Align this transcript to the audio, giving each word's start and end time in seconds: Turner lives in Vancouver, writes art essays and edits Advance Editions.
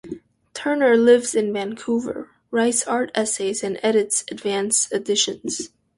Turner 0.55 0.97
lives 0.97 1.35
in 1.35 1.53
Vancouver, 1.53 2.31
writes 2.49 2.87
art 2.87 3.11
essays 3.13 3.63
and 3.63 3.79
edits 3.83 4.23
Advance 4.31 4.91
Editions. 4.91 5.69